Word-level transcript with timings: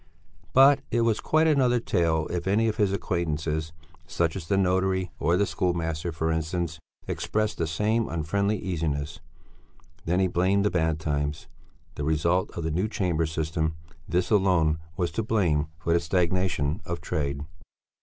But 0.53 0.79
it 0.89 1.01
was 1.01 1.19
quite 1.19 1.45
another 1.45 1.79
tale 1.79 2.25
if 2.31 2.47
any 2.47 2.67
of 2.67 2.77
his 2.77 2.91
acquaintances, 2.91 3.71
such 4.07 4.35
as 4.35 4.47
the 4.47 4.57
notary 4.57 5.11
or 5.19 5.37
the 5.37 5.45
schoolmaster, 5.45 6.11
for 6.11 6.31
instance, 6.31 6.79
expressed 7.07 7.59
the 7.59 7.67
same 7.67 8.07
friendly 8.23 8.57
uneasiness. 8.57 9.19
Then 10.05 10.19
he 10.19 10.25
blamed 10.25 10.65
the 10.65 10.71
bad 10.71 10.99
times, 10.99 11.45
the 11.93 12.03
result 12.03 12.49
of 12.57 12.63
the 12.63 12.71
new 12.71 12.87
chamber 12.87 13.27
system; 13.27 13.75
this 14.09 14.31
alone 14.31 14.79
was 14.97 15.11
to 15.11 15.21
blame 15.21 15.67
for 15.77 15.93
the 15.93 15.99
stagnation 15.99 16.81
of 16.83 16.99
trade. 16.99 17.41